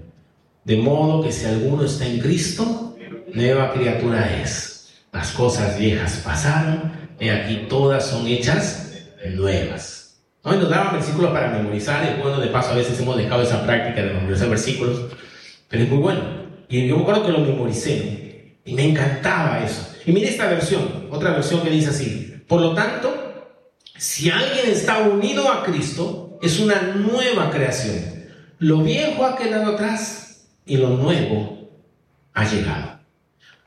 [0.65, 2.97] De modo que si alguno está en Cristo,
[3.35, 4.95] nueva criatura es.
[5.13, 9.98] Las cosas viejas pasaron, y aquí todas son hechas nuevas.
[10.45, 10.53] ¿No?
[10.53, 14.03] Nos daban versículos para memorizar, y bueno, de paso a veces hemos dejado esa práctica
[14.03, 15.07] de memorizar versículos,
[15.69, 16.21] pero es muy bueno.
[16.69, 19.95] Y yo me acuerdo que lo memoricé, y me encantaba eso.
[20.07, 23.29] Y mire esta versión, otra versión que dice así, por lo tanto,
[23.97, 28.27] si alguien está unido a Cristo, es una nueva creación.
[28.59, 31.71] Lo viejo ha quedado atrás y lo nuevo
[32.35, 32.99] ha llegado.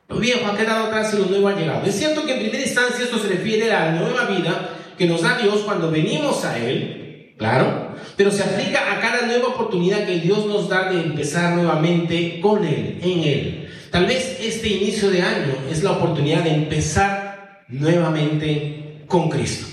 [0.07, 1.85] Lo viejo ha quedado atrás y lo nuevo ha llegado.
[1.85, 4.69] Es cierto que en primera instancia esto se refiere a la nueva vida
[5.01, 9.47] que nos da Dios cuando venimos a Él, claro, pero se aplica a cada nueva
[9.47, 13.69] oportunidad que Dios nos da de empezar nuevamente con Él, en Él.
[13.89, 19.65] Tal vez este inicio de año es la oportunidad de empezar nuevamente con Cristo.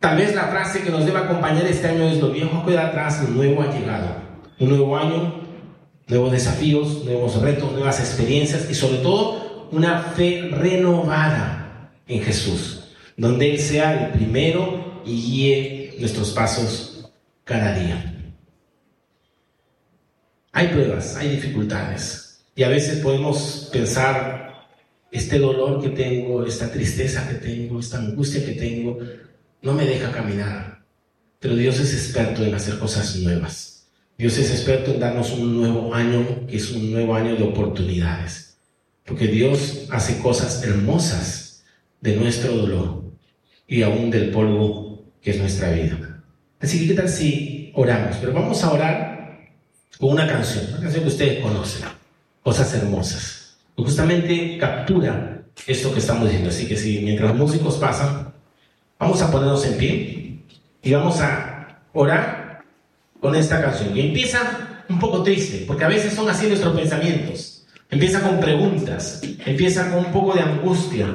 [0.00, 3.22] Tal vez la frase que nos debe acompañar este año es lo viejo queda atrás,
[3.24, 4.08] lo nuevo ha llegado.
[4.58, 5.34] Un nuevo año,
[6.06, 12.83] nuevos desafíos, nuevos retos, nuevas experiencias y sobre todo una fe renovada en Jesús,
[13.16, 17.10] donde Él sea el primero y guíe nuestros pasos
[17.44, 18.10] cada día.
[20.52, 24.68] Hay pruebas, hay dificultades y a veces podemos pensar
[25.10, 28.98] este dolor que tengo, esta tristeza que tengo, esta angustia que tengo,
[29.62, 30.84] no me deja caminar.
[31.40, 33.88] Pero Dios es experto en hacer cosas nuevas.
[34.16, 38.56] Dios es experto en darnos un nuevo año, que es un nuevo año de oportunidades.
[39.04, 41.64] Porque Dios hace cosas hermosas
[42.00, 43.03] de nuestro dolor
[43.74, 45.98] y aún del polvo que es nuestra vida.
[46.60, 48.16] Así que, ¿qué tal si oramos?
[48.20, 49.48] Pero vamos a orar
[49.98, 51.88] con una canción, una canción que ustedes conocen,
[52.44, 53.56] Cosas Hermosas.
[53.76, 56.50] Que justamente captura esto que estamos diciendo.
[56.50, 58.32] Así que si mientras los músicos pasan,
[58.96, 60.38] vamos a ponernos en pie
[60.80, 62.62] y vamos a orar
[63.18, 63.96] con esta canción.
[63.96, 67.66] Y empieza un poco triste, porque a veces son así nuestros pensamientos.
[67.90, 71.12] Empieza con preguntas, empieza con un poco de angustia,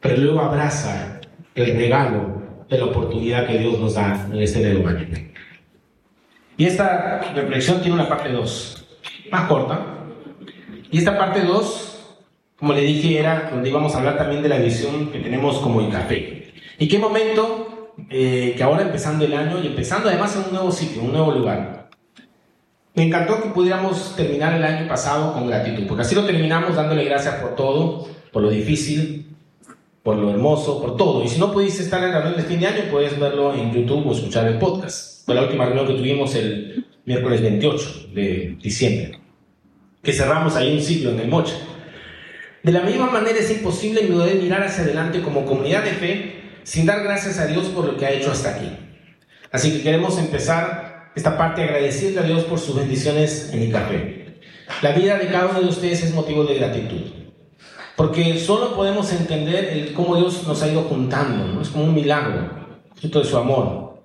[0.00, 1.20] pero luego abraza
[1.54, 5.06] el regalo de la oportunidad que Dios nos da en este nuevo año.
[6.56, 8.86] Y esta reflexión tiene una parte 2,
[9.30, 9.80] más corta.
[10.90, 12.16] Y esta parte 2,
[12.56, 15.80] como le dije, era donde íbamos a hablar también de la visión que tenemos como
[15.80, 16.52] el café.
[16.78, 20.70] ¿Y qué momento eh, que ahora empezando el año y empezando además en un nuevo
[20.70, 21.88] sitio, un nuevo lugar?
[22.94, 27.04] Me encantó que pudiéramos terminar el año pasado con gratitud, porque así lo terminamos dándole
[27.04, 29.33] gracias por todo, por lo difícil,
[30.04, 31.24] por lo hermoso, por todo.
[31.24, 33.72] Y si no pudiste estar en la reunión de fin de año, puedes verlo en
[33.72, 35.24] YouTube o escuchar el podcast.
[35.24, 39.18] Fue la última reunión que tuvimos el miércoles 28 de diciembre,
[40.02, 41.54] que cerramos ahí un ciclo en el Moche.
[42.62, 47.02] De la misma manera es imposible mirar hacia adelante como comunidad de fe sin dar
[47.02, 48.70] gracias a Dios por lo que ha hecho hasta aquí.
[49.50, 54.36] Así que queremos empezar esta parte agradeciendo a Dios por sus bendiciones en el café.
[54.82, 57.23] La vida de cada uno de ustedes es motivo de gratitud.
[57.96, 61.60] Porque solo podemos entender el, cómo Dios nos ha ido juntando, ¿no?
[61.60, 62.50] es como un milagro,
[62.94, 64.02] fruto de su amor.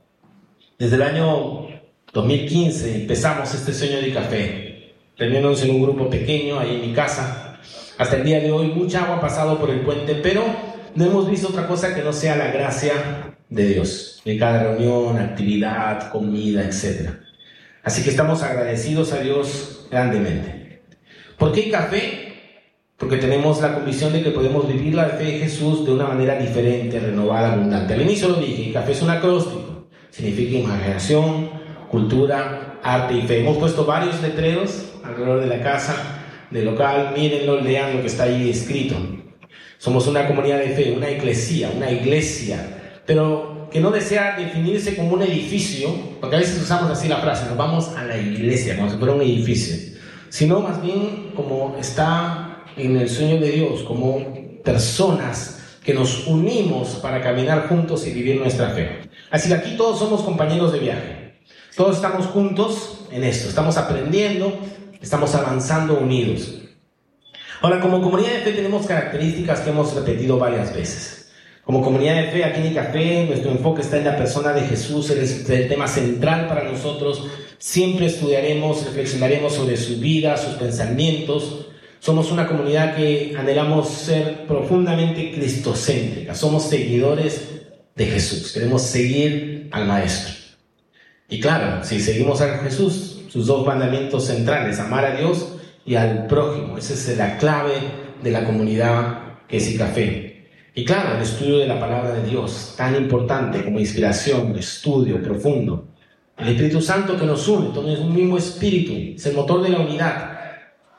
[0.78, 1.68] Desde el año
[2.14, 7.60] 2015 empezamos este sueño de café, reuniéndonos en un grupo pequeño ahí en mi casa,
[7.98, 10.44] hasta el día de hoy mucha agua ha pasado por el puente, pero
[10.96, 12.94] no hemos visto otra cosa que no sea la gracia
[13.50, 17.10] de Dios en cada reunión, actividad, comida, etc.
[17.84, 20.82] Así que estamos agradecidos a Dios grandemente.
[21.38, 22.29] ¿Por qué café?
[23.00, 26.38] Porque tenemos la convicción de que podemos vivir la fe de Jesús de una manera
[26.38, 27.94] diferente, renovada, abundante.
[27.94, 31.50] Al inicio lo dije, café es un acróstico, significa imaginación,
[31.90, 33.40] cultura, arte y fe.
[33.40, 35.96] Hemos puesto varios letreros alrededor de la casa
[36.52, 38.96] de local, mírenlo, lean lo que está ahí escrito.
[39.78, 45.14] Somos una comunidad de fe, una iglesia, una iglesia, pero que no desea definirse como
[45.14, 48.90] un edificio, porque a veces usamos así la frase, nos vamos a la iglesia, como
[48.90, 54.62] si fuera un edificio, sino más bien como está en el sueño de Dios, como
[54.64, 59.10] personas que nos unimos para caminar juntos y vivir nuestra fe.
[59.32, 61.40] Así que aquí todos somos compañeros de viaje,
[61.76, 64.54] todos estamos juntos en esto, estamos aprendiendo,
[65.02, 66.56] Estamos avanzando unidos.
[67.62, 71.32] Ahora, como comunidad de fe tenemos características que hemos repetido varias veces.
[71.64, 75.10] Como comunidad de fe, aquí en Café, nuestro enfoque está en la persona de Jesús,
[75.10, 77.28] es el tema central para nosotros.
[77.60, 81.68] Siempre estudiaremos, reflexionaremos sobre su vida, sus pensamientos.
[82.00, 86.34] Somos una comunidad que anhelamos ser profundamente cristocéntrica.
[86.34, 87.50] Somos seguidores
[87.96, 88.54] de Jesús.
[88.54, 90.34] Queremos seguir al Maestro.
[91.28, 96.26] Y claro, si seguimos a Jesús, sus dos mandamientos centrales, amar a Dios y al
[96.28, 96.78] prójimo.
[96.78, 97.74] Esa es la clave
[98.24, 100.48] de la comunidad que es café.
[100.74, 105.90] Y claro, el estudio de la palabra de Dios, tan importante como inspiración, estudio profundo.
[106.38, 109.80] El Espíritu Santo que nos une, es un mismo espíritu, es el motor de la
[109.80, 110.40] unidad.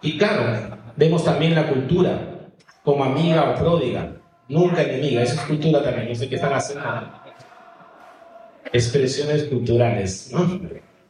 [0.02, 2.48] Y claro, vemos también la cultura
[2.82, 4.12] como amiga o pródiga,
[4.48, 6.84] nunca enemiga, esa es cultura también, no sé qué están haciendo.
[8.72, 10.60] Expresiones culturales, ¿no?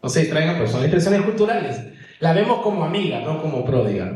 [0.02, 1.80] No se distraigan, pero son expresiones culturales.
[2.20, 4.12] La vemos como amiga, no como pródiga.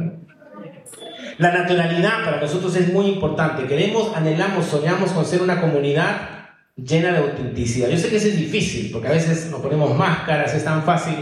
[1.38, 3.66] La naturalidad para nosotros es muy importante.
[3.66, 6.28] Queremos, anhelamos, soñamos con ser una comunidad
[6.76, 7.88] llena de autenticidad.
[7.88, 11.14] Yo sé que eso es difícil, porque a veces nos ponemos máscaras, es tan fácil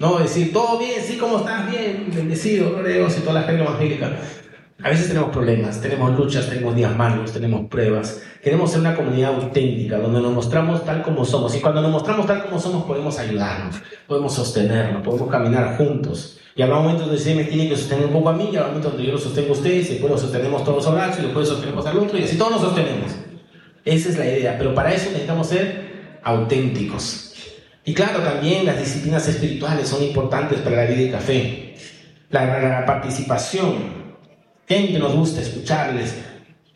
[0.00, 1.70] no decir todo bien, sí, ¿cómo estás?
[1.70, 4.16] Bien, bendecido, gloria a Dios y toda la gente evangélica.
[4.82, 8.22] A veces tenemos problemas, tenemos luchas, tenemos días malos, tenemos pruebas.
[8.42, 11.54] Queremos ser una comunidad auténtica, donde nos mostramos tal como somos.
[11.54, 16.38] Y cuando nos mostramos tal como somos, podemos ayudarnos, podemos sostenernos, podemos caminar juntos.
[16.56, 18.68] Y habrá momentos donde se me tiene que sostener un poco a mí, y habrá
[18.68, 21.46] momentos donde yo lo sostengo a ustedes, y después lo sostenemos todos a y después
[21.46, 23.12] sostenemos al otro, y así todos nos sostenemos.
[23.84, 24.56] Esa es la idea.
[24.56, 27.29] Pero para eso necesitamos ser auténticos.
[27.84, 31.74] Y claro, también las disciplinas espirituales son importantes para la vida de café.
[32.30, 34.00] La, la participación,
[34.68, 36.14] gente nos gusta escucharles.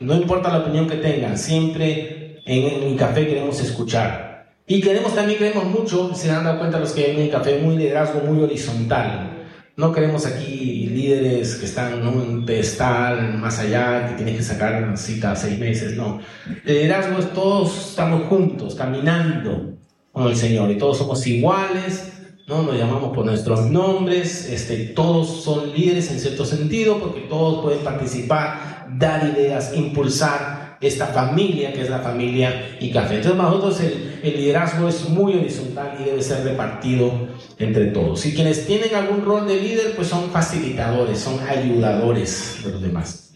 [0.01, 4.53] No importa la opinión que tengan, siempre en, el café queremos escuchar.
[4.67, 8.43] Y queremos también, queremos mucho, se dado cuenta los que en café, muy liderazgo muy
[8.43, 9.31] horizontal.
[9.77, 14.83] No queremos aquí líderes que están en un pedestal más allá, que tienen que sacar
[14.83, 16.21] una cita seis meses, no.
[16.65, 19.75] liderazgo es todos estamos juntos, caminando
[20.15, 22.13] con el Señor y todos somos iguales,
[22.47, 22.63] ¿no?
[22.63, 27.81] Nos llamamos por nuestros nombres, este, todos son líderes en cierto sentido, porque todos pueden
[27.81, 33.17] participar, dar ideas, impulsar esta familia que es la familia y café.
[33.17, 37.11] Entonces, para nosotros el, el liderazgo es muy horizontal y debe ser repartido
[37.59, 38.25] entre todos.
[38.27, 43.33] Y quienes tienen algún rol de líder, pues son facilitadores, son ayudadores de los demás.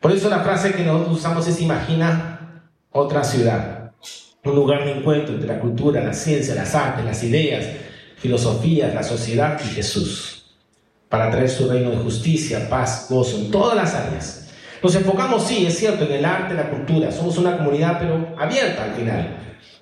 [0.00, 3.79] Por eso la frase que nosotros usamos es imagina otra ciudad,
[4.44, 7.66] un lugar de encuentro entre la cultura, la ciencia, las artes, las ideas,
[8.16, 10.56] filosofía, la sociedad y Jesús,
[11.08, 14.50] para traer su reino de justicia, paz, gozo en todas las áreas.
[14.82, 17.12] Nos enfocamos, sí, es cierto, en el arte, la cultura.
[17.12, 19.36] Somos una comunidad, pero abierta al final,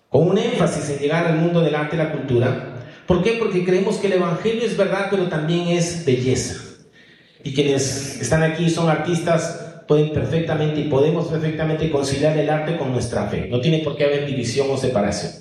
[0.09, 2.74] con un énfasis en llegar al mundo del arte y la cultura.
[3.06, 3.36] ¿Por qué?
[3.38, 6.56] Porque creemos que el Evangelio es verdad, pero también es belleza.
[7.44, 12.93] Y quienes están aquí son artistas, pueden perfectamente y podemos perfectamente conciliar el arte con
[12.93, 13.49] nuestra fe.
[13.51, 15.32] No tiene por qué haber división o separación.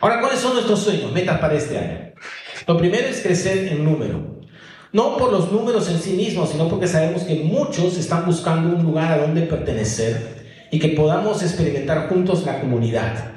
[0.00, 2.12] Ahora, ¿cuáles son nuestros sueños, metas para este año?
[2.66, 4.42] Lo primero es crecer en número.
[4.92, 8.84] No por los números en sí mismos, sino porque sabemos que muchos están buscando un
[8.84, 13.32] lugar a donde pertenecer y que podamos experimentar juntos la comunidad,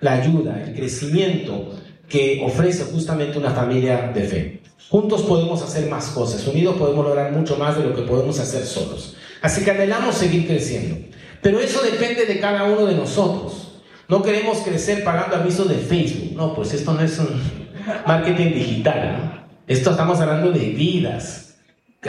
[0.00, 1.74] la ayuda, el crecimiento,
[2.08, 4.62] que ofrece justamente una familia de fe.
[4.88, 8.64] Juntos podemos hacer más cosas, unidos podemos lograr mucho más de lo que podemos hacer
[8.64, 9.16] solos.
[9.42, 10.96] Así que anhelamos seguir creciendo.
[11.42, 13.82] Pero eso depende de cada uno de nosotros.
[14.08, 16.36] No queremos crecer pagando avisos de Facebook.
[16.36, 17.40] No, pues esto no es un
[18.06, 19.18] marketing digital.
[19.18, 19.46] ¿no?
[19.66, 21.54] Esto estamos hablando de vidas.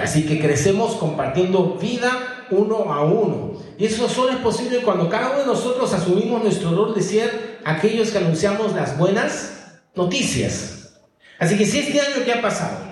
[0.02, 3.54] Así que crecemos compartiendo vida uno a uno.
[3.78, 7.60] Y eso solo es posible cuando cada uno de nosotros asumimos nuestro rol de ser
[7.64, 11.00] aquellos que anunciamos las buenas noticias.
[11.40, 12.91] Así que si este año que ha pasado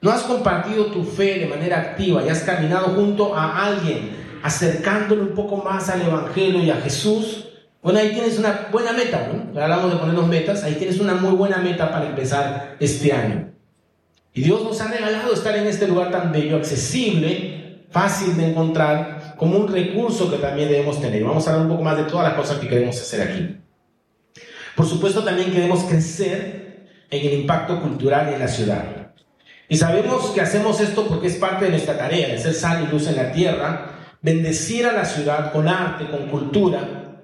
[0.00, 5.22] no has compartido tu fe de manera activa y has caminado junto a alguien acercándole
[5.22, 7.48] un poco más al Evangelio y a Jesús,
[7.82, 9.60] bueno, ahí tienes una buena meta, ¿no?
[9.60, 13.52] Hablamos de ponernos metas, ahí tienes una muy buena meta para empezar este año.
[14.34, 19.34] Y Dios nos ha regalado estar en este lugar tan bello, accesible, fácil de encontrar,
[19.36, 21.24] como un recurso que también debemos tener.
[21.24, 23.56] Vamos a hablar un poco más de todas las cosas que queremos hacer aquí.
[24.74, 29.05] Por supuesto, también queremos crecer en el impacto cultural en la ciudad.
[29.68, 32.92] Y sabemos que hacemos esto porque es parte de nuestra tarea, de ser sal y
[32.92, 33.92] luz en la tierra,
[34.22, 37.22] bendecir a la ciudad con arte, con cultura.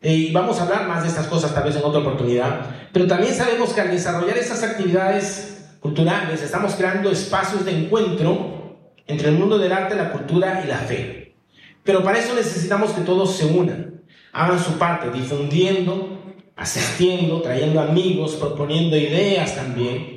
[0.00, 2.66] Eh, y vamos a hablar más de estas cosas tal vez en otra oportunidad.
[2.92, 9.28] Pero también sabemos que al desarrollar estas actividades culturales, estamos creando espacios de encuentro entre
[9.28, 11.34] el mundo del arte, la cultura y la fe.
[11.82, 18.32] Pero para eso necesitamos que todos se unan, hagan su parte, difundiendo, asistiendo, trayendo amigos,
[18.36, 20.13] proponiendo ideas también.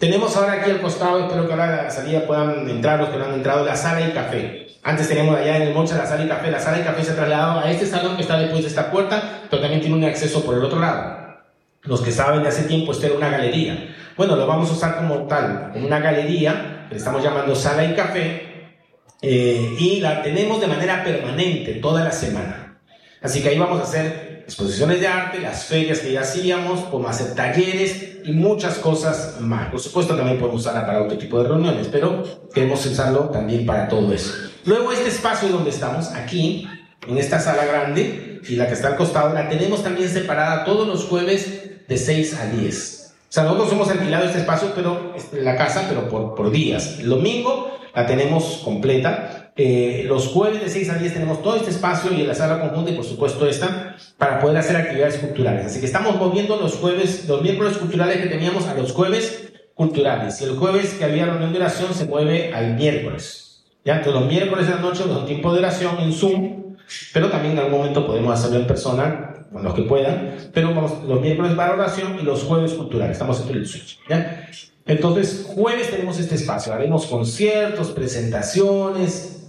[0.00, 3.18] Tenemos ahora aquí al costado, espero que ahora a la salida puedan entrar los que
[3.18, 4.68] no han entrado, la sala y café.
[4.82, 6.50] Antes teníamos allá en el Mocha la sala y café.
[6.50, 8.90] La sala y café se ha trasladado a este salón que está después de esta
[8.90, 11.36] puerta, pero también tiene un acceso por el otro lado.
[11.82, 13.94] Los que saben de hace tiempo, esto era una galería.
[14.16, 17.84] Bueno, lo vamos a usar como tal, como una galería, que le estamos llamando sala
[17.84, 18.72] y café,
[19.20, 22.80] eh, y la tenemos de manera permanente toda la semana.
[23.20, 27.10] Así que ahí vamos a hacer exposiciones de arte, las ferias que ya hacíamos, podemos
[27.10, 29.70] hacer talleres y muchas cosas más.
[29.70, 32.22] Por supuesto, también podemos usarla para otro tipo de reuniones, pero
[32.52, 34.32] queremos usarlo también para todo eso.
[34.64, 36.68] Luego, este espacio donde estamos, aquí,
[37.06, 40.86] en esta sala grande, y la que está al costado, la tenemos también separada todos
[40.86, 43.14] los jueves de 6 a 10.
[43.30, 46.98] O sea, nosotros hemos alquilado este espacio, pero este, la casa, pero por, por días.
[46.98, 49.39] El domingo la tenemos completa.
[49.56, 52.60] Eh, los jueves de 6 a 10 tenemos todo este espacio y en la sala
[52.60, 55.66] conjunta y por supuesto esta para poder hacer actividades culturales.
[55.66, 60.40] Así que estamos moviendo los jueves, los miércoles culturales que teníamos a los jueves culturales.
[60.40, 63.64] Y el jueves que había reunión de oración se mueve al miércoles.
[63.84, 66.76] Ya, entonces los miércoles de la noche los tiempo de oración en Zoom,
[67.14, 71.02] pero también en algún momento podemos hacerlo en persona con los que puedan, pero vamos,
[71.08, 74.48] los miércoles para oración y los jueves culturales, estamos en el switch, ¿ya?
[74.86, 79.39] Entonces, jueves tenemos este espacio, haremos conciertos, presentaciones,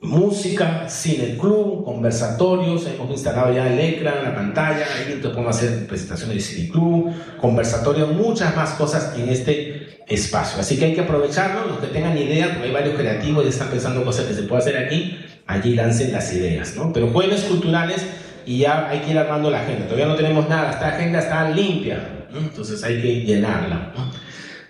[0.00, 6.36] música, cine club, conversatorios, hemos instalado ya el ecran, la pantalla, ahí podemos hacer presentaciones
[6.36, 10.60] de cine club, conversatorios, muchas más cosas en este espacio.
[10.60, 13.68] Así que hay que aprovecharlo, los que tengan ideas, porque hay varios creativos y están
[13.68, 16.92] pensando cosas que se puede hacer aquí, allí lancen las ideas, ¿no?
[16.92, 18.06] Pero jueves culturales
[18.46, 19.84] y ya hay que ir armando la agenda.
[19.84, 23.92] Todavía no tenemos nada, esta agenda está limpia, entonces hay que llenarla.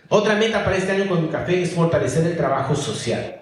[0.08, 3.37] Otra meta para este año con mi café es fortalecer el trabajo social.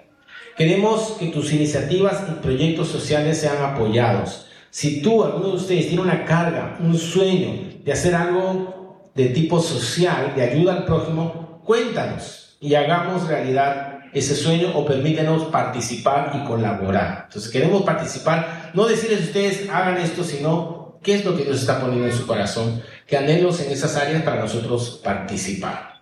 [0.57, 4.47] Queremos que tus iniciativas y proyectos sociales sean apoyados.
[4.71, 9.61] Si tú, alguno de ustedes, tiene una carga, un sueño de hacer algo de tipo
[9.61, 16.47] social, de ayuda al prójimo, cuéntanos y hagamos realidad ese sueño o permítenos participar y
[16.47, 17.25] colaborar.
[17.27, 21.59] Entonces queremos participar, no decirles a ustedes hagan esto, sino qué es lo que Dios
[21.59, 25.96] está poniendo en su corazón, que anhelos en esas áreas para nosotros participar.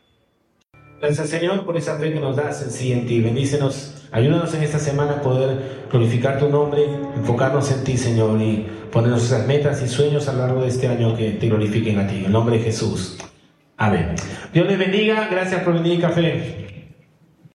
[1.05, 3.21] Gracias Señor por esa fe que nos das en sí en ti.
[3.21, 6.83] Bendícenos, ayúdanos en esta semana a poder glorificar tu nombre,
[7.15, 10.87] enfocarnos en ti Señor y ponernos esas metas y sueños a lo largo de este
[10.87, 12.17] año que te glorifiquen a ti.
[12.17, 13.19] En el nombre de Jesús.
[13.77, 14.15] Amén.
[14.51, 15.27] Dios les bendiga.
[15.29, 16.74] Gracias por venir, café.